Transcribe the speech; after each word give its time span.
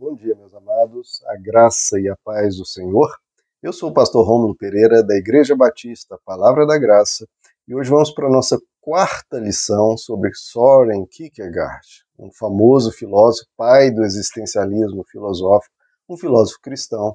Bom 0.00 0.14
dia, 0.14 0.34
meus 0.34 0.54
amados, 0.54 1.22
a 1.26 1.36
graça 1.36 2.00
e 2.00 2.08
a 2.08 2.16
paz 2.24 2.56
do 2.56 2.64
Senhor. 2.64 3.14
Eu 3.62 3.70
sou 3.70 3.90
o 3.90 3.92
pastor 3.92 4.26
Rômulo 4.26 4.56
Pereira, 4.56 5.02
da 5.02 5.14
Igreja 5.14 5.54
Batista 5.54 6.18
Palavra 6.24 6.66
da 6.66 6.78
Graça, 6.78 7.28
e 7.68 7.74
hoje 7.74 7.90
vamos 7.90 8.10
para 8.10 8.26
a 8.26 8.30
nossa 8.30 8.58
quarta 8.80 9.38
lição 9.38 9.98
sobre 9.98 10.30
Soren 10.32 11.04
Kierkegaard, 11.04 11.86
um 12.18 12.32
famoso 12.32 12.90
filósofo, 12.90 13.46
pai 13.58 13.90
do 13.90 14.02
existencialismo 14.02 15.04
filosófico, 15.04 15.74
um 16.08 16.16
filósofo 16.16 16.62
cristão, 16.62 17.14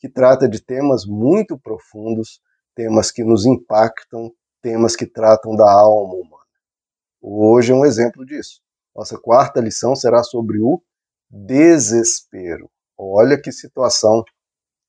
que 0.00 0.08
trata 0.08 0.48
de 0.48 0.58
temas 0.58 1.04
muito 1.04 1.58
profundos, 1.58 2.40
temas 2.74 3.10
que 3.10 3.22
nos 3.22 3.44
impactam, 3.44 4.32
temas 4.62 4.96
que 4.96 5.04
tratam 5.04 5.54
da 5.54 5.70
alma 5.70 6.14
humana. 6.14 6.46
Hoje 7.20 7.72
é 7.72 7.74
um 7.74 7.84
exemplo 7.84 8.24
disso. 8.24 8.62
Nossa 8.96 9.18
quarta 9.18 9.60
lição 9.60 9.94
será 9.94 10.22
sobre 10.22 10.62
o 10.62 10.82
desespero. 11.32 12.70
Olha 12.96 13.40
que 13.40 13.50
situação 13.50 14.22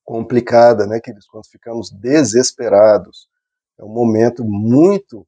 complicada, 0.04 0.86
né, 0.86 1.00
queridos? 1.00 1.26
Quando 1.28 1.48
ficamos 1.48 1.90
desesperados. 1.90 3.30
É 3.80 3.84
um 3.84 3.90
momento 3.90 4.44
muito 4.44 5.26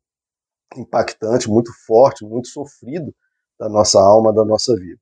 impactante, 0.76 1.50
muito 1.50 1.72
forte, 1.86 2.26
muito 2.26 2.50
sofrido 2.50 3.16
da 3.58 3.70
nossa 3.70 4.00
alma, 4.00 4.34
da 4.34 4.44
nossa 4.44 4.76
vida. 4.76 5.02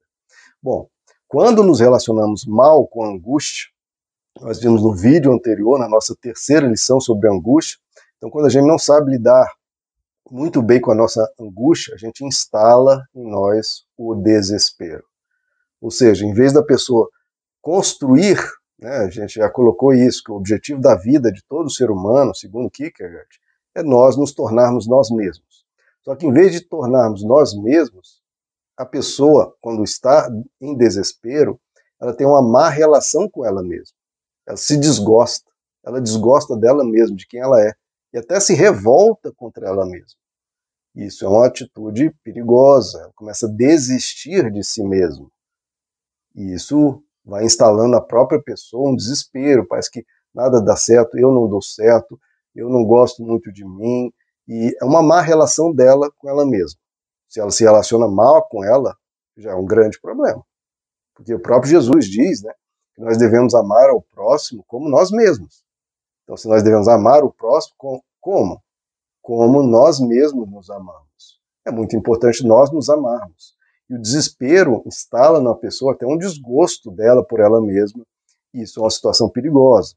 Bom, 0.62 0.88
quando 1.27 1.63
nos 1.63 1.80
relacionamos 1.80 2.45
mal 2.45 2.88
com 2.88 3.04
a 3.04 3.09
angústia, 3.09 3.70
nós 4.40 4.59
vimos 4.59 4.84
no 4.84 4.95
vídeo 4.95 5.34
anterior, 5.34 5.80
na 5.80 5.90
nossa 5.90 6.16
terceira 6.21 6.68
lição 6.68 6.99
sobre 6.99 7.30
angústia, 7.30 7.77
então 8.18 8.30
quando 8.30 8.45
a 8.45 8.49
gente 8.49 8.68
não 8.68 8.77
sabe 8.77 9.12
lidar 9.12 9.52
muito 10.30 10.62
bem 10.62 10.80
com 10.80 10.91
a 10.91 10.95
nossa 10.95 11.27
angústia, 11.40 11.93
a 11.93 11.98
gente 11.98 12.23
instala 12.23 13.04
em 13.13 13.30
nós 13.30 13.84
o 13.98 14.16
desespero. 14.16 15.04
Ou 15.84 15.92
seja, 15.92 16.26
em 16.26 16.32
vez 16.32 16.54
da 16.54 16.64
pessoa 16.64 17.10
construir, 17.62 18.38
né, 18.80 19.00
a 19.00 19.10
gente 19.10 19.34
já 19.34 19.50
colocou 19.50 19.94
isso, 19.94 20.24
que 20.24 20.32
o 20.32 20.35
objetivo 20.35 20.80
da 20.80 20.96
vida 20.96 21.30
de 21.30 21.44
todo 21.44 21.70
ser 21.70 21.91
humano, 21.91 22.34
segundo 22.34 22.71
Kierkegaard, 22.71 23.27
é 23.76 23.84
nós 23.84 24.16
nos 24.16 24.32
tornarmos 24.32 24.88
nós 24.88 25.12
mesmos. 25.12 25.66
Só 26.02 26.16
que 26.16 26.26
em 26.26 26.32
vez 26.32 26.54
de 26.54 26.62
tornarmos 26.62 27.22
nós 27.22 27.54
mesmos, 27.54 28.22
a 28.77 28.85
pessoa, 28.85 29.54
quando 29.60 29.84
está 29.84 30.30
em 30.62 30.74
desespero, 30.74 31.60
ela 32.00 32.13
tem 32.13 32.26
uma 32.26 32.41
má 32.41 32.70
relação 32.70 33.29
com 33.29 33.46
ela 33.46 33.62
mesma. 33.62 33.98
Ela 34.48 34.55
se 34.55 34.77
desgosta, 34.77 35.52
ela 35.85 36.00
desgosta 36.00 36.55
dela 36.55 36.85
mesma, 36.85 37.18
de 37.18 37.27
quem 37.27 37.41
ela 37.41 37.62
é, 37.62 37.74
e 38.13 38.20
até 38.20 38.40
se 38.40 38.54
revolta 38.54 39.34
contra 39.35 39.68
ela 39.68 39.85
mesma. 39.85 40.18
Isso 40.96 41.26
é 41.26 41.27
uma 41.27 41.46
atitude 41.46 42.10
perigosa, 42.24 43.02
ela 43.02 43.12
começa 43.16 43.48
a 43.48 43.52
desistir 43.52 44.50
de 44.50 44.63
si 44.63 44.82
mesma. 44.82 45.29
E 46.35 46.53
isso 46.53 47.01
vai 47.26 47.45
instalando 47.45 47.91
na 47.91 48.01
própria 48.01 48.41
pessoa 48.41 48.91
um 48.91 48.95
desespero, 48.95 49.65
parece 49.67 49.91
que 49.91 50.05
nada 50.34 50.62
dá 50.62 50.76
certo, 50.76 51.17
eu 51.17 51.31
não 51.31 51.48
dou 51.48 51.62
certo, 51.62 52.20
eu 52.55 52.70
não 52.70 52.84
gosto 52.84 53.23
muito 53.23 53.51
de 53.51 53.65
mim, 53.65 54.12
e 54.48 54.76
é 54.81 54.85
uma 54.85 55.01
má 55.01 55.21
relação 55.21 55.73
dela 55.73 56.11
com 56.17 56.29
ela 56.29 56.45
mesma. 56.45 56.79
Se 57.29 57.39
ela 57.39 57.51
se 57.51 57.63
relaciona 57.63 58.07
mal 58.07 58.48
com 58.48 58.63
ela, 58.63 58.95
já 59.37 59.51
é 59.51 59.55
um 59.55 59.65
grande 59.65 59.99
problema. 59.99 60.43
Porque 61.15 61.34
o 61.34 61.39
próprio 61.39 61.71
Jesus 61.71 62.05
diz, 62.05 62.43
né, 62.43 62.54
que 62.95 63.01
nós 63.01 63.17
devemos 63.17 63.55
amar 63.55 63.89
ao 63.89 64.01
próximo 64.01 64.63
como 64.67 64.89
nós 64.89 65.11
mesmos. 65.11 65.63
Então, 66.23 66.38
se 66.38 66.47
nós 66.47 66.63
devemos 66.63 66.88
amar 66.88 67.23
o 67.23 67.31
próximo, 67.31 67.75
como? 68.19 68.61
Como 69.22 69.63
nós 69.63 70.00
mesmos 70.00 70.50
nos 70.50 70.69
amamos. 70.69 71.39
É 71.66 71.72
muito 71.72 71.95
importante 71.95 72.45
nós 72.45 72.72
nos 72.72 72.89
amarmos. 72.89 73.56
E 73.89 73.95
o 73.95 74.01
desespero 74.01 74.81
instala 74.85 75.41
na 75.41 75.53
pessoa 75.53 75.94
até 75.94 76.06
um 76.06 76.17
desgosto 76.17 76.91
dela 76.91 77.23
por 77.23 77.39
ela 77.39 77.62
mesma. 77.62 78.06
E 78.53 78.62
isso 78.62 78.79
é 78.79 78.84
uma 78.84 78.89
situação 78.89 79.29
perigosa. 79.29 79.95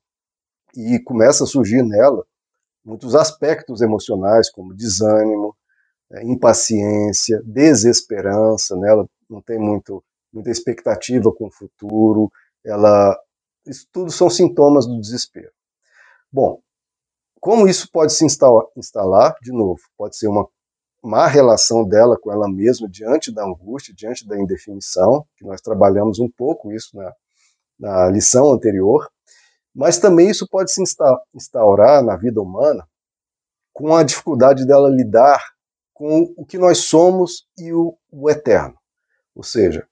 E 0.76 0.98
começa 1.00 1.44
a 1.44 1.46
surgir 1.46 1.82
nela 1.82 2.24
muitos 2.84 3.14
aspectos 3.14 3.80
emocionais, 3.80 4.50
como 4.50 4.74
desânimo, 4.74 5.56
é, 6.12 6.24
impaciência, 6.24 7.42
desesperança. 7.44 8.76
Né? 8.76 8.90
Ela 8.90 9.08
não 9.28 9.42
tem 9.42 9.58
muito, 9.58 10.02
muita 10.32 10.50
expectativa 10.50 11.32
com 11.32 11.46
o 11.46 11.52
futuro. 11.52 12.30
Ela, 12.64 13.18
isso 13.66 13.86
tudo 13.92 14.10
são 14.10 14.30
sintomas 14.30 14.86
do 14.86 15.00
desespero. 15.00 15.50
Bom, 16.30 16.60
como 17.40 17.68
isso 17.68 17.90
pode 17.92 18.12
se 18.12 18.24
instalar, 18.24 18.66
instalar 18.76 19.34
de 19.42 19.52
novo? 19.52 19.80
Pode 19.96 20.16
ser 20.16 20.28
uma 20.28 20.48
má 21.06 21.26
relação 21.26 21.86
dela 21.86 22.18
com 22.18 22.32
ela 22.32 22.48
mesma 22.48 22.88
diante 22.88 23.32
da 23.32 23.44
angústia, 23.44 23.94
diante 23.94 24.26
da 24.26 24.38
indefinição, 24.38 25.24
que 25.36 25.44
nós 25.44 25.60
trabalhamos 25.60 26.18
um 26.18 26.28
pouco 26.28 26.72
isso 26.72 26.96
na, 26.96 27.12
na 27.78 28.10
lição 28.10 28.52
anterior, 28.52 29.08
mas 29.74 29.98
também 29.98 30.28
isso 30.28 30.48
pode 30.48 30.72
se 30.72 30.82
instaurar 31.34 32.02
na 32.02 32.16
vida 32.16 32.40
humana 32.40 32.86
com 33.72 33.94
a 33.94 34.02
dificuldade 34.02 34.66
dela 34.66 34.88
lidar 34.88 35.40
com 35.94 36.34
o 36.36 36.44
que 36.44 36.58
nós 36.58 36.78
somos 36.78 37.46
e 37.58 37.72
o, 37.72 37.96
o 38.10 38.28
eterno. 38.28 38.74
Ou 39.34 39.42
seja, 39.42 39.86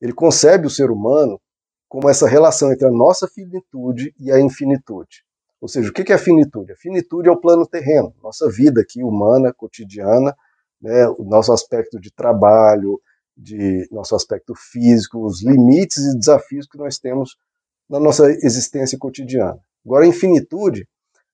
ele 0.00 0.12
concebe 0.12 0.66
o 0.66 0.70
ser 0.70 0.90
humano 0.90 1.40
como 1.88 2.08
essa 2.08 2.26
relação 2.26 2.72
entre 2.72 2.86
a 2.86 2.90
nossa 2.90 3.28
finitude 3.28 4.12
e 4.18 4.32
a 4.32 4.40
infinitude. 4.40 5.24
Ou 5.60 5.68
seja, 5.68 5.90
o 5.90 5.92
que 5.92 6.12
é 6.12 6.16
a 6.16 6.18
finitude? 6.18 6.72
A 6.72 6.76
finitude 6.76 7.28
é 7.28 7.32
o 7.32 7.40
plano 7.40 7.66
terreno, 7.66 8.14
nossa 8.22 8.50
vida 8.50 8.80
aqui 8.80 9.02
humana, 9.02 9.52
cotidiana, 9.52 10.36
né, 10.80 11.08
o 11.08 11.24
nosso 11.24 11.52
aspecto 11.52 12.00
de 12.00 12.12
trabalho, 12.12 13.00
de 13.36 13.86
nosso 13.90 14.14
aspecto 14.14 14.54
físico, 14.54 15.24
os 15.24 15.42
limites 15.42 15.98
e 15.98 16.18
desafios 16.18 16.66
que 16.66 16.78
nós 16.78 16.98
temos 16.98 17.36
na 17.88 18.00
nossa 18.00 18.30
existência 18.42 18.98
cotidiana. 18.98 19.58
Agora, 19.84 20.04
a 20.04 20.08
infinitude 20.08 20.88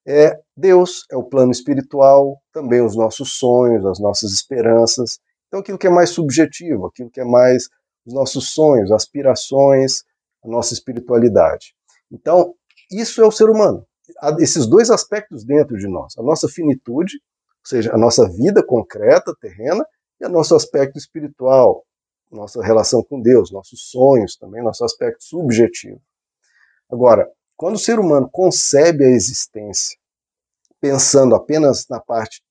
é 0.07 0.39
Deus, 0.57 1.05
é 1.11 1.17
o 1.17 1.23
plano 1.23 1.53
espiritual, 1.53 2.41
também 2.53 2.85
os 2.85 2.97
nossos 2.97 3.35
sonhos, 3.35 3.87
as 3.87 4.01
nossas 4.01 4.33
esperanças. 4.33 5.19
Então, 5.47 5.61
aquilo 5.61 5.79
que 5.79 5.87
é 5.87 5.91
mais 5.91 6.11
subjetivo, 6.11 6.87
aquilo 6.87 7.11
que 7.11 7.21
é 7.21 7.25
mais 7.25 7.69
os 8.05 8.13
nossos 8.13 8.53
sonhos, 8.53 8.91
aspirações, 8.91 10.03
a 10.45 10.49
nossa 10.49 10.75
espiritualidade. 10.75 11.75
Então, 12.11 12.55
isso 12.91 13.23
é 13.23 13.27
o 13.27 13.31
ser 13.31 13.49
humano. 13.49 13.87
Há 14.21 14.37
esses 14.41 14.67
dois 14.67 14.91
aspectos 14.91 15.45
dentro 15.45 15.79
de 15.79 15.89
nós: 15.89 16.15
a 16.19 16.23
nossa 16.23 16.49
finitude 16.49 17.21
ou 17.65 17.69
seja, 17.69 17.95
a 17.95 17.99
nossa 17.99 18.29
vida 18.29 18.65
concreta, 18.65 19.35
terrena, 19.41 19.87
e 20.21 20.27
o 20.27 20.29
nosso 20.29 20.55
aspecto 20.55 20.99
espiritual, 20.99 21.85
nossa 22.31 22.63
relação 22.63 23.03
com 23.03 23.21
Deus, 23.21 23.53
nossos 23.53 23.91
sonhos 23.91 24.37
também, 24.37 24.63
nosso 24.63 24.85
aspecto 24.85 25.23
subjetivo. 25.23 26.01
Agora, 26.91 27.31
quando 27.57 27.77
o 27.77 27.79
ser 27.79 27.99
humano 27.99 28.29
concebe 28.31 29.05
a 29.05 29.09
existência 29.09 29.97
pensando 30.81 31.35
apenas 31.37 31.87
na 31.89 32.01
parte 32.01 32.43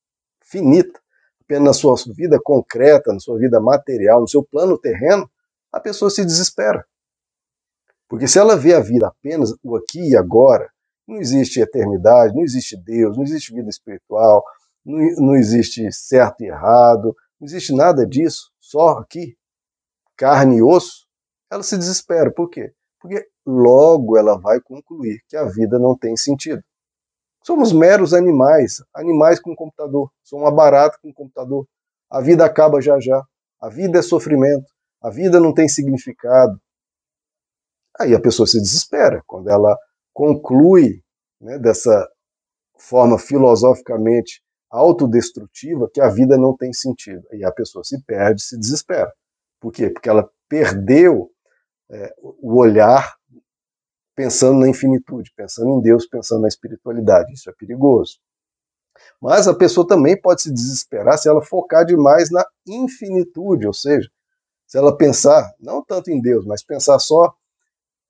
finita, 0.41 0.99
apenas 1.41 1.65
na 1.65 1.73
sua 1.73 2.13
vida 2.13 2.39
concreta, 2.41 3.11
na 3.11 3.19
sua 3.19 3.37
vida 3.37 3.59
material, 3.59 4.21
no 4.21 4.27
seu 4.27 4.41
plano 4.41 4.77
terreno, 4.77 5.29
a 5.71 5.79
pessoa 5.79 6.09
se 6.09 6.23
desespera. 6.23 6.85
Porque 8.07 8.27
se 8.27 8.39
ela 8.39 8.55
vê 8.55 8.73
a 8.73 8.79
vida 8.79 9.07
apenas 9.07 9.53
o 9.61 9.75
aqui 9.75 10.11
e 10.11 10.15
agora, 10.15 10.69
não 11.07 11.17
existe 11.17 11.59
eternidade, 11.59 12.33
não 12.33 12.43
existe 12.43 12.77
Deus, 12.77 13.17
não 13.17 13.23
existe 13.23 13.53
vida 13.53 13.69
espiritual, 13.69 14.43
não, 14.85 15.35
existe 15.35 15.91
certo 15.91 16.41
e 16.41 16.47
errado, 16.47 17.15
não 17.39 17.45
existe 17.45 17.73
nada 17.73 18.05
disso, 18.05 18.51
só 18.59 18.97
aqui, 18.99 19.37
carne 20.17 20.57
e 20.57 20.63
osso, 20.63 21.07
ela 21.51 21.63
se 21.63 21.77
desespera. 21.77 22.31
Por 22.31 22.49
quê? 22.49 22.73
Porque 22.99 23.27
logo 23.45 24.17
ela 24.17 24.39
vai 24.39 24.59
concluir 24.61 25.21
que 25.27 25.35
a 25.35 25.45
vida 25.45 25.77
não 25.77 25.97
tem 25.97 26.15
sentido. 26.15 26.63
Somos 27.43 27.73
meros 27.73 28.13
animais, 28.13 28.83
animais 28.93 29.39
com 29.39 29.55
computador. 29.55 30.11
Sou 30.23 30.39
uma 30.39 30.51
barata 30.51 30.97
com 31.01 31.11
computador. 31.11 31.67
A 32.09 32.21
vida 32.21 32.45
acaba 32.45 32.79
já 32.79 32.99
já. 32.99 33.23
A 33.59 33.67
vida 33.67 33.99
é 33.99 34.01
sofrimento. 34.01 34.71
A 35.01 35.09
vida 35.09 35.39
não 35.39 35.53
tem 35.53 35.67
significado. 35.67 36.61
Aí 37.99 38.13
a 38.13 38.21
pessoa 38.21 38.45
se 38.45 38.59
desespera 38.59 39.23
quando 39.25 39.49
ela 39.49 39.75
conclui 40.13 41.03
né, 41.39 41.57
dessa 41.57 42.07
forma 42.77 43.17
filosoficamente 43.17 44.41
autodestrutiva 44.71 45.89
que 45.93 45.99
a 45.99 46.09
vida 46.09 46.37
não 46.37 46.55
tem 46.55 46.71
sentido. 46.71 47.27
E 47.33 47.43
a 47.43 47.51
pessoa 47.51 47.83
se 47.83 48.01
perde, 48.03 48.41
se 48.41 48.57
desespera. 48.57 49.11
Por 49.59 49.71
quê? 49.71 49.89
Porque 49.89 50.09
ela 50.09 50.29
perdeu 50.47 51.29
é, 51.89 52.13
o 52.19 52.57
olhar 52.57 53.15
pensando 54.15 54.59
na 54.59 54.69
infinitude, 54.69 55.31
pensando 55.35 55.69
em 55.69 55.81
Deus, 55.81 56.07
pensando 56.07 56.41
na 56.41 56.47
espiritualidade. 56.47 57.33
Isso 57.33 57.49
é 57.49 57.53
perigoso. 57.53 58.19
Mas 59.21 59.47
a 59.47 59.53
pessoa 59.55 59.87
também 59.87 60.19
pode 60.19 60.43
se 60.43 60.53
desesperar 60.53 61.17
se 61.17 61.29
ela 61.29 61.41
focar 61.41 61.85
demais 61.85 62.29
na 62.29 62.45
infinitude, 62.67 63.65
ou 63.65 63.73
seja, 63.73 64.09
se 64.67 64.77
ela 64.77 64.95
pensar 64.95 65.53
não 65.59 65.83
tanto 65.83 66.11
em 66.11 66.21
Deus, 66.21 66.45
mas 66.45 66.63
pensar 66.63 66.99
só 66.99 67.33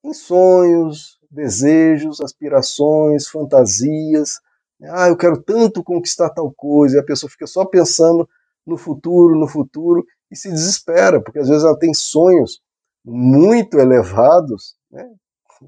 em 0.04 0.14
sonhos, 0.14 1.20
desejos, 1.30 2.20
aspirações, 2.22 3.28
fantasias, 3.28 4.40
ah, 4.90 5.10
eu 5.10 5.18
quero 5.18 5.42
tanto 5.42 5.84
conquistar 5.84 6.30
tal 6.30 6.52
coisa, 6.52 6.98
e 6.98 7.00
a 7.00 7.04
pessoa 7.04 7.30
fica 7.30 7.48
só 7.48 7.66
pensando 7.66 8.28
no 8.66 8.78
futuro, 8.78 9.38
no 9.38 9.48
futuro, 9.48 10.06
e 10.30 10.36
se 10.36 10.50
desespera, 10.50 11.22
porque 11.22 11.40
às 11.40 11.50
vezes 11.50 11.64
ela 11.64 11.78
tem 11.78 11.94
sonhos 11.94 12.62
muito 13.04 13.80
elevados, 13.80 14.76
né? 14.90 15.10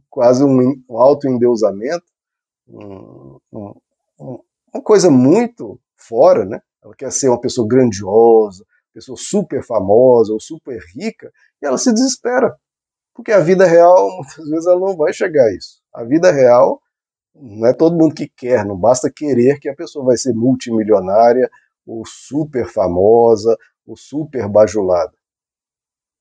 quase 0.09 0.43
um, 0.43 0.83
um 0.89 0.97
auto-endeusamento, 0.97 2.05
um, 2.67 3.39
um, 3.51 4.39
uma 4.73 4.83
coisa 4.83 5.09
muito 5.09 5.79
fora, 5.95 6.45
né? 6.45 6.61
Ela 6.83 6.95
quer 6.95 7.11
ser 7.11 7.29
uma 7.29 7.39
pessoa 7.39 7.67
grandiosa, 7.67 8.65
pessoa 8.93 9.17
super 9.17 9.63
famosa 9.63 10.33
ou 10.33 10.39
super 10.39 10.79
rica, 10.95 11.31
e 11.61 11.65
ela 11.65 11.77
se 11.77 11.91
desespera. 11.93 12.55
Porque 13.13 13.31
a 13.31 13.39
vida 13.39 13.65
real, 13.65 14.09
muitas 14.17 14.49
vezes, 14.49 14.65
ela 14.65 14.79
não 14.79 14.95
vai 14.95 15.13
chegar 15.13 15.43
a 15.43 15.55
isso. 15.55 15.81
A 15.93 16.03
vida 16.03 16.31
real 16.31 16.81
não 17.35 17.67
é 17.67 17.73
todo 17.73 17.97
mundo 17.97 18.13
que 18.13 18.27
quer, 18.27 18.65
não 18.65 18.77
basta 18.77 19.11
querer 19.11 19.59
que 19.59 19.69
a 19.69 19.75
pessoa 19.75 20.05
vai 20.05 20.17
ser 20.17 20.33
multimilionária, 20.33 21.49
ou 21.85 22.05
super 22.05 22.67
famosa, 22.67 23.57
ou 23.85 23.97
super 23.97 24.47
bajulada. 24.47 25.13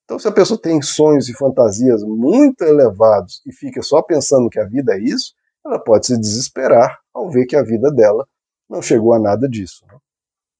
Então, 0.03 0.19
se 0.19 0.27
a 0.27 0.31
pessoa 0.31 0.59
tem 0.59 0.81
sonhos 0.81 1.29
e 1.29 1.33
fantasias 1.33 2.03
muito 2.03 2.61
elevados 2.63 3.41
e 3.45 3.53
fica 3.53 3.81
só 3.81 4.01
pensando 4.01 4.49
que 4.49 4.59
a 4.59 4.65
vida 4.65 4.93
é 4.95 4.99
isso, 4.99 5.33
ela 5.65 5.79
pode 5.79 6.07
se 6.07 6.19
desesperar 6.19 6.99
ao 7.13 7.29
ver 7.29 7.45
que 7.45 7.55
a 7.55 7.63
vida 7.63 7.89
dela 7.89 8.27
não 8.69 8.81
chegou 8.81 9.13
a 9.13 9.19
nada 9.19 9.47
disso. 9.47 9.85
Né? 9.87 9.97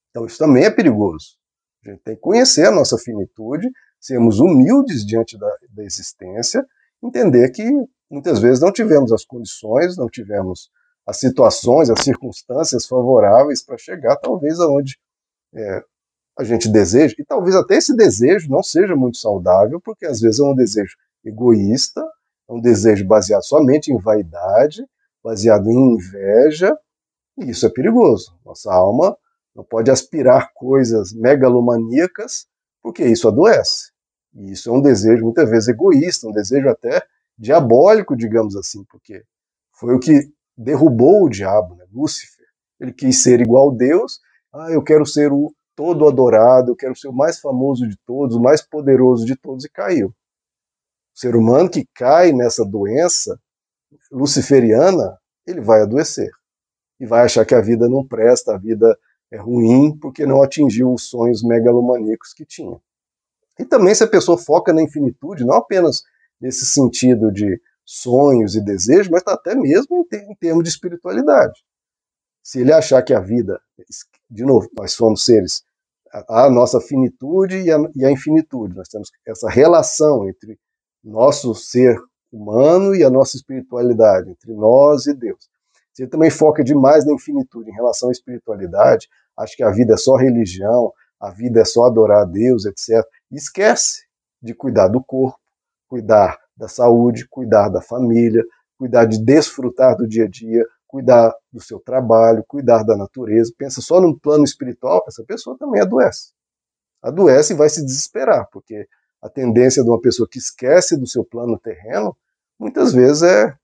Então, 0.09 0.25
isso 0.25 0.37
também 0.37 0.63
é 0.63 0.71
perigoso. 0.71 1.37
A 1.85 1.89
gente 1.89 2.01
tem 2.03 2.15
que 2.15 2.21
conhecer 2.21 2.65
a 2.65 2.71
nossa 2.71 2.97
finitude, 2.97 3.69
sermos 3.99 4.39
humildes 4.39 5.05
diante 5.05 5.37
da, 5.37 5.57
da 5.69 5.83
existência, 5.83 6.65
entender 7.03 7.49
que 7.49 7.63
muitas 8.13 8.39
vezes 8.39 8.61
não 8.61 8.71
tivemos 8.71 9.11
as 9.11 9.25
condições, 9.25 9.97
não 9.97 10.07
tivemos 10.07 10.69
as 11.05 11.17
situações, 11.17 11.89
as 11.89 12.03
circunstâncias 12.03 12.85
favoráveis 12.85 13.65
para 13.65 13.75
chegar, 13.77 14.15
talvez, 14.17 14.59
aonde 14.59 14.99
é, 15.53 15.83
a 16.37 16.43
gente 16.43 16.69
deseja, 16.69 17.15
e 17.17 17.25
talvez 17.25 17.55
até 17.55 17.75
esse 17.75 17.95
desejo 17.95 18.49
não 18.49 18.61
seja 18.61 18.95
muito 18.95 19.17
saudável, 19.17 19.81
porque 19.81 20.05
às 20.05 20.21
vezes 20.21 20.39
é 20.39 20.43
um 20.43 20.55
desejo 20.55 20.95
egoísta, 21.25 22.01
é 22.47 22.53
um 22.53 22.61
desejo 22.61 23.05
baseado 23.05 23.43
somente 23.43 23.91
em 23.91 23.97
vaidade, 23.97 24.85
baseado 25.23 25.67
em 25.67 25.95
inveja, 25.95 26.77
e 27.39 27.49
isso 27.49 27.65
é 27.65 27.69
perigoso. 27.69 28.31
Nossa 28.45 28.71
alma 28.71 29.17
não 29.55 29.63
pode 29.63 29.89
aspirar 29.89 30.51
coisas 30.53 31.13
megalomaníacas, 31.13 32.45
porque 32.81 33.03
isso 33.05 33.27
adoece. 33.27 33.91
E 34.35 34.51
isso 34.51 34.69
é 34.69 34.73
um 34.73 34.81
desejo 34.81 35.23
muitas 35.23 35.49
vezes 35.49 35.67
egoísta, 35.67 36.27
um 36.27 36.31
desejo 36.31 36.69
até 36.69 37.03
diabólico, 37.37 38.15
digamos 38.15 38.55
assim, 38.55 38.83
porque 38.85 39.23
foi 39.71 39.95
o 39.95 39.99
que 39.99 40.31
derrubou 40.57 41.25
o 41.25 41.29
diabo, 41.29 41.75
né? 41.75 41.85
Lúcifer. 41.91 42.45
Ele 42.79 42.93
quis 42.93 43.21
ser 43.21 43.41
igual 43.41 43.71
a 43.71 43.75
Deus. 43.75 44.19
Ah, 44.53 44.71
eu 44.71 44.83
quero 44.83 45.05
ser 45.05 45.31
o 45.31 45.53
todo 45.75 46.07
adorado, 46.07 46.71
eu 46.71 46.75
quero 46.75 46.95
ser 46.95 47.07
o 47.07 47.13
mais 47.13 47.39
famoso 47.39 47.87
de 47.87 47.97
todos, 48.05 48.35
o 48.35 48.41
mais 48.41 48.61
poderoso 48.61 49.25
de 49.25 49.35
todos, 49.35 49.65
e 49.65 49.69
caiu. 49.69 50.09
O 50.09 51.19
ser 51.19 51.35
humano 51.35 51.69
que 51.69 51.87
cai 51.93 52.31
nessa 52.31 52.63
doença 52.63 53.39
luciferiana, 54.11 55.17
ele 55.45 55.61
vai 55.61 55.81
adoecer. 55.81 56.31
E 56.99 57.05
vai 57.05 57.25
achar 57.25 57.45
que 57.45 57.55
a 57.55 57.61
vida 57.61 57.89
não 57.89 58.05
presta, 58.05 58.53
a 58.53 58.57
vida 58.57 58.97
é 59.31 59.37
ruim, 59.37 59.97
porque 59.99 60.25
não 60.25 60.43
atingiu 60.43 60.93
os 60.93 61.09
sonhos 61.09 61.43
megalomaníacos 61.43 62.33
que 62.33 62.45
tinha. 62.45 62.79
E 63.59 63.65
também 63.65 63.93
se 63.93 64.03
a 64.03 64.07
pessoa 64.07 64.37
foca 64.37 64.71
na 64.71 64.81
infinitude, 64.81 65.45
não 65.45 65.55
apenas 65.55 66.03
nesse 66.43 66.65
sentido 66.65 67.31
de 67.31 67.57
sonhos 67.85 68.53
e 68.53 68.61
desejos, 68.61 69.07
mas 69.07 69.23
até 69.25 69.55
mesmo 69.55 70.05
em 70.11 70.35
termos 70.35 70.63
de 70.63 70.69
espiritualidade. 70.69 71.53
Se 72.43 72.59
ele 72.59 72.73
achar 72.73 73.01
que 73.01 73.13
a 73.13 73.21
vida, 73.21 73.61
de 74.29 74.43
novo, 74.43 74.69
nós 74.77 74.91
somos 74.91 75.23
seres, 75.23 75.63
a, 76.11 76.49
nossa 76.49 76.81
finitude 76.81 77.61
e 77.61 77.71
a, 77.71 77.77
e 77.95 78.05
a 78.05 78.11
infinitude, 78.11 78.75
nós 78.75 78.89
temos 78.89 79.09
essa 79.25 79.49
relação 79.49 80.27
entre 80.27 80.59
nosso 81.01 81.55
ser 81.55 81.97
humano 82.29 82.93
e 82.93 83.05
a 83.05 83.09
nossa 83.09 83.37
espiritualidade, 83.37 84.29
entre 84.29 84.53
nós 84.53 85.05
e 85.07 85.13
Deus. 85.13 85.49
Se 85.93 86.03
ele 86.03 86.11
também 86.11 86.29
foca 86.29 86.61
demais 86.61 87.05
na 87.05 87.13
infinitude 87.13 87.69
em 87.69 87.73
relação 87.73 88.09
à 88.09 88.11
espiritualidade, 88.11 89.07
acha 89.37 89.55
que 89.55 89.63
a 89.63 89.71
vida 89.71 89.93
é 89.93 89.97
só 89.97 90.17
religião, 90.17 90.91
a 91.21 91.31
vida 91.31 91.61
é 91.61 91.65
só 91.65 91.85
adorar 91.85 92.23
a 92.23 92.25
Deus, 92.25 92.65
etc. 92.65 93.01
Esquece 93.31 94.03
de 94.41 94.53
cuidar 94.53 94.89
do 94.89 95.01
corpo, 95.01 95.39
cuidar 95.93 96.39
da 96.57 96.67
saúde, 96.67 97.27
cuidar 97.29 97.69
da 97.69 97.79
família, 97.79 98.43
cuidar 98.79 99.05
de 99.05 99.23
desfrutar 99.23 99.95
do 99.95 100.07
dia 100.07 100.23
a 100.23 100.27
dia, 100.27 100.65
cuidar 100.87 101.31
do 101.51 101.61
seu 101.61 101.79
trabalho, 101.79 102.43
cuidar 102.47 102.81
da 102.81 102.97
natureza, 102.97 103.53
pensa 103.55 103.79
só 103.79 104.01
num 104.01 104.17
plano 104.17 104.43
espiritual, 104.43 105.05
essa 105.07 105.23
pessoa 105.23 105.55
também 105.55 105.79
adoece. 105.79 106.31
Adoece 106.99 107.53
e 107.53 107.55
vai 107.55 107.69
se 107.69 107.85
desesperar, 107.85 108.49
porque 108.51 108.87
a 109.21 109.29
tendência 109.29 109.83
de 109.83 109.89
uma 109.89 110.01
pessoa 110.01 110.27
que 110.27 110.39
esquece 110.39 110.97
do 110.97 111.05
seu 111.05 111.23
plano 111.23 111.59
terreno, 111.59 112.17
muitas 112.57 112.91
vezes 112.91 113.21
é, 113.21 113.55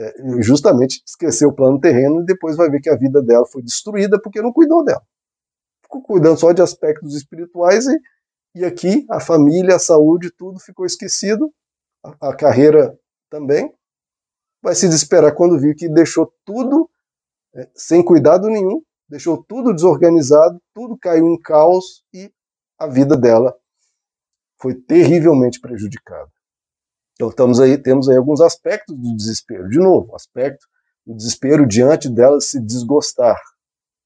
é 0.00 0.42
justamente 0.42 1.00
esquecer 1.06 1.46
o 1.46 1.54
plano 1.54 1.78
terreno 1.78 2.22
e 2.22 2.26
depois 2.26 2.56
vai 2.56 2.68
ver 2.68 2.80
que 2.80 2.90
a 2.90 2.96
vida 2.96 3.22
dela 3.22 3.46
foi 3.46 3.62
destruída 3.62 4.20
porque 4.20 4.42
não 4.42 4.52
cuidou 4.52 4.84
dela. 4.84 5.02
Ficou 5.84 6.02
cuidando 6.02 6.40
só 6.40 6.50
de 6.50 6.60
aspectos 6.60 7.14
espirituais 7.14 7.86
e, 7.86 7.96
e 8.54 8.64
aqui 8.64 9.06
a 9.10 9.20
família, 9.20 9.76
a 9.76 9.78
saúde, 9.78 10.30
tudo 10.30 10.60
ficou 10.60 10.84
esquecido, 10.84 11.52
a, 12.04 12.30
a 12.30 12.36
carreira 12.36 12.98
também, 13.30 13.72
vai 14.62 14.74
se 14.74 14.86
desesperar 14.86 15.34
quando 15.34 15.58
viu 15.58 15.74
que 15.74 15.88
deixou 15.88 16.32
tudo 16.44 16.88
é, 17.54 17.68
sem 17.74 18.04
cuidado 18.04 18.48
nenhum, 18.48 18.82
deixou 19.08 19.42
tudo 19.42 19.74
desorganizado, 19.74 20.60
tudo 20.74 20.96
caiu 20.96 21.26
em 21.28 21.40
caos 21.40 22.04
e 22.12 22.32
a 22.78 22.86
vida 22.86 23.16
dela 23.16 23.56
foi 24.60 24.74
terrivelmente 24.74 25.60
prejudicada. 25.60 26.30
Então 27.14 27.28
estamos 27.28 27.60
aí, 27.60 27.76
temos 27.76 28.08
aí 28.08 28.16
alguns 28.16 28.40
aspectos 28.40 28.96
do 28.96 29.16
desespero. 29.16 29.68
De 29.68 29.78
novo, 29.78 30.14
aspecto 30.14 30.66
do 31.06 31.14
desespero 31.14 31.66
diante 31.66 32.08
dela 32.08 32.40
se 32.40 32.60
desgostar 32.60 33.40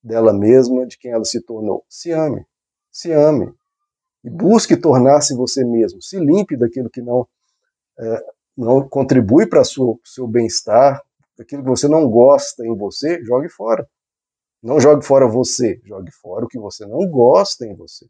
dela 0.02 0.32
mesma, 0.32 0.86
de 0.86 0.98
quem 0.98 1.12
ela 1.12 1.24
se 1.24 1.40
tornou. 1.42 1.84
Se 1.88 2.10
ame, 2.10 2.44
se 2.90 3.12
ame 3.12 3.54
e 4.26 4.30
busque 4.30 4.76
tornar-se 4.76 5.36
você 5.36 5.64
mesmo. 5.64 6.02
Se 6.02 6.18
limpe 6.18 6.56
daquilo 6.56 6.90
que 6.90 7.00
não 7.00 7.28
é, 7.96 8.24
não 8.56 8.88
contribui 8.88 9.46
para 9.46 9.60
o 9.60 9.64
seu 10.04 10.26
bem-estar, 10.26 11.00
aquilo 11.38 11.62
que 11.62 11.68
você 11.68 11.86
não 11.86 12.10
gosta 12.10 12.66
em 12.66 12.76
você, 12.76 13.22
jogue 13.22 13.48
fora. 13.48 13.88
Não 14.60 14.80
jogue 14.80 15.04
fora 15.04 15.28
você, 15.28 15.80
jogue 15.84 16.10
fora 16.10 16.44
o 16.44 16.48
que 16.48 16.58
você 16.58 16.84
não 16.86 17.08
gosta 17.08 17.64
em 17.64 17.74
você. 17.74 18.06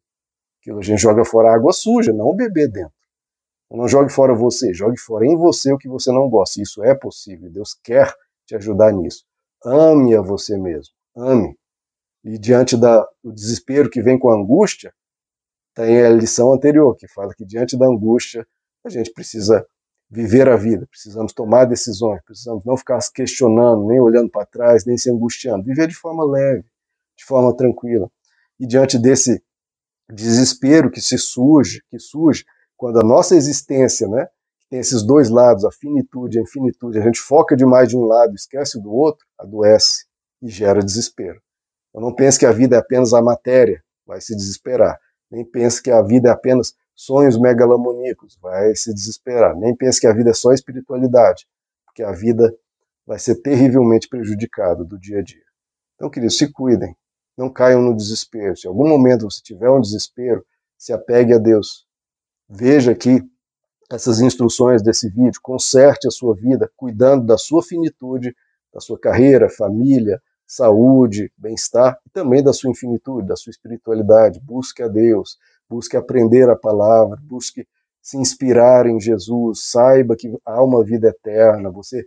Que 0.62 0.70
a 0.70 0.80
gente 0.80 1.00
joga 1.00 1.22
fora 1.24 1.54
água 1.54 1.72
suja, 1.72 2.12
não 2.14 2.34
bebê 2.34 2.66
dentro. 2.66 2.94
Não 3.70 3.86
jogue 3.86 4.10
fora 4.10 4.34
você, 4.34 4.72
jogue 4.72 4.98
fora 4.98 5.26
em 5.26 5.36
você 5.36 5.72
o 5.72 5.78
que 5.78 5.88
você 5.88 6.10
não 6.10 6.30
gosta. 6.30 6.62
Isso 6.62 6.82
é 6.82 6.94
possível, 6.94 7.50
Deus 7.50 7.74
quer 7.74 8.10
te 8.46 8.54
ajudar 8.56 8.90
nisso. 8.92 9.26
Ame 9.62 10.14
a 10.14 10.22
você 10.22 10.56
mesmo, 10.56 10.94
ame. 11.14 11.58
E 12.24 12.38
diante 12.38 12.76
do 12.76 13.06
desespero 13.24 13.90
que 13.90 14.00
vem 14.00 14.18
com 14.18 14.30
a 14.30 14.36
angústia, 14.36 14.94
tem 15.76 16.02
a 16.02 16.08
lição 16.08 16.54
anterior, 16.54 16.96
que 16.96 17.06
fala 17.06 17.34
que 17.34 17.44
diante 17.44 17.76
da 17.76 17.86
angústia 17.86 18.46
a 18.82 18.88
gente 18.88 19.12
precisa 19.12 19.64
viver 20.10 20.48
a 20.48 20.56
vida, 20.56 20.86
precisamos 20.86 21.34
tomar 21.34 21.66
decisões, 21.66 22.22
precisamos 22.24 22.64
não 22.64 22.76
ficar 22.76 22.98
se 23.00 23.12
questionando, 23.12 23.86
nem 23.86 24.00
olhando 24.00 24.30
para 24.30 24.46
trás, 24.46 24.86
nem 24.86 24.96
se 24.96 25.10
angustiando, 25.10 25.64
viver 25.64 25.86
de 25.86 25.94
forma 25.94 26.24
leve, 26.24 26.64
de 27.16 27.24
forma 27.24 27.54
tranquila. 27.54 28.10
E 28.58 28.66
diante 28.66 28.98
desse 28.98 29.42
desespero 30.10 30.90
que 30.90 31.00
se 31.00 31.18
surge, 31.18 31.82
que 31.90 31.98
surge 31.98 32.44
quando 32.76 32.98
a 32.98 33.04
nossa 33.04 33.36
existência, 33.36 34.08
né, 34.08 34.28
tem 34.70 34.78
esses 34.78 35.02
dois 35.02 35.28
lados, 35.28 35.64
a 35.64 35.70
finitude 35.70 36.36
e 36.36 36.40
a 36.40 36.42
infinitude, 36.42 36.98
a 36.98 37.02
gente 37.02 37.20
foca 37.20 37.54
demais 37.54 37.88
de 37.88 37.96
um 37.96 38.04
lado, 38.04 38.34
esquece 38.34 38.80
do 38.80 38.92
outro, 38.92 39.26
adoece 39.38 40.06
e 40.40 40.48
gera 40.48 40.80
desespero. 40.80 41.40
Eu 41.94 42.00
não 42.00 42.14
pense 42.14 42.38
que 42.38 42.46
a 42.46 42.52
vida 42.52 42.76
é 42.76 42.78
apenas 42.78 43.12
a 43.12 43.20
matéria, 43.20 43.82
vai 44.06 44.20
se 44.20 44.34
desesperar. 44.34 44.98
Nem 45.30 45.44
pense 45.44 45.82
que 45.82 45.90
a 45.90 46.02
vida 46.02 46.28
é 46.28 46.32
apenas 46.32 46.74
sonhos 46.94 47.38
megalomaníacos, 47.38 48.38
vai 48.40 48.74
se 48.74 48.92
desesperar. 48.92 49.56
Nem 49.56 49.74
pense 49.76 50.00
que 50.00 50.06
a 50.06 50.12
vida 50.12 50.30
é 50.30 50.34
só 50.34 50.52
espiritualidade, 50.52 51.46
porque 51.84 52.02
a 52.02 52.12
vida 52.12 52.54
vai 53.06 53.18
ser 53.18 53.36
terrivelmente 53.36 54.08
prejudicada 54.08 54.84
do 54.84 54.98
dia 54.98 55.18
a 55.18 55.22
dia. 55.22 55.44
Então, 55.94 56.10
queridos, 56.10 56.36
se 56.36 56.50
cuidem, 56.52 56.96
não 57.36 57.50
caiam 57.50 57.82
no 57.82 57.94
desespero. 57.94 58.56
Se 58.56 58.66
em 58.66 58.70
algum 58.70 58.88
momento 58.88 59.30
você 59.30 59.40
tiver 59.42 59.70
um 59.70 59.80
desespero, 59.80 60.44
se 60.78 60.92
apegue 60.92 61.32
a 61.32 61.38
Deus. 61.38 61.86
Veja 62.48 62.92
aqui 62.92 63.22
essas 63.90 64.20
instruções 64.20 64.82
desse 64.82 65.08
vídeo, 65.08 65.40
conserte 65.40 66.08
a 66.08 66.10
sua 66.10 66.34
vida 66.34 66.70
cuidando 66.76 67.24
da 67.24 67.38
sua 67.38 67.62
finitude, 67.62 68.34
da 68.72 68.80
sua 68.80 68.98
carreira, 68.98 69.48
família, 69.48 70.20
saúde, 70.46 71.32
bem-estar 71.36 71.98
e 72.06 72.10
também 72.10 72.42
da 72.42 72.52
sua 72.52 72.70
infinitude, 72.70 73.26
da 73.26 73.36
sua 73.36 73.50
espiritualidade. 73.50 74.40
Busque 74.40 74.82
a 74.82 74.88
Deus, 74.88 75.38
busque 75.68 75.96
aprender 75.96 76.48
a 76.48 76.56
palavra, 76.56 77.18
busque 77.22 77.66
se 78.00 78.16
inspirar 78.16 78.86
em 78.86 79.00
Jesus, 79.00 79.64
saiba 79.64 80.14
que 80.14 80.32
há 80.44 80.62
uma 80.62 80.84
vida 80.84 81.08
eterna, 81.08 81.70
você 81.70 82.06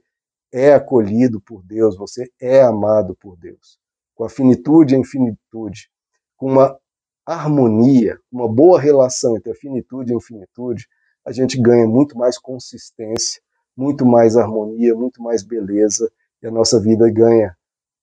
é 0.51 0.73
acolhido 0.73 1.41
por 1.41 1.61
Deus, 1.63 1.97
você 1.97 2.31
é 2.39 2.61
amado 2.61 3.15
por 3.15 3.35
Deus. 3.37 3.77
Com 4.15 4.23
a 4.23 4.29
finitude 4.29 4.93
e 4.93 4.97
a 4.97 4.99
infinitude, 4.99 5.89
com 6.37 6.47
uma 6.51 6.77
harmonia, 7.25 8.17
uma 8.31 8.47
boa 8.47 8.79
relação 8.79 9.35
entre 9.35 9.51
a 9.51 9.55
finitude 9.55 10.11
e 10.11 10.13
a 10.13 10.17
infinitude, 10.17 10.87
a 11.25 11.31
gente 11.31 11.61
ganha 11.61 11.85
muito 11.85 12.17
mais 12.17 12.37
consistência, 12.37 13.41
muito 13.75 14.05
mais 14.05 14.35
harmonia, 14.37 14.95
muito 14.95 15.21
mais 15.21 15.43
beleza, 15.43 16.09
e 16.41 16.47
a 16.47 16.51
nossa 16.51 16.79
vida 16.79 17.09
ganha 17.11 17.55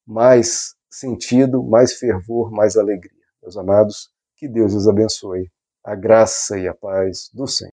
mais 0.07 0.75
sentido, 0.91 1.63
mais 1.63 1.95
fervor, 1.95 2.51
mais 2.51 2.77
alegria. 2.77 3.13
Meus 3.43 3.57
amados, 3.57 4.11
que 4.37 4.49
Deus 4.49 4.75
os 4.75 4.89
abençoe. 4.89 5.51
A 5.85 5.95
graça 5.95 6.59
e 6.59 6.69
a 6.69 6.75
paz 6.75 7.31
do 7.33 7.47
Senhor. 7.47 7.73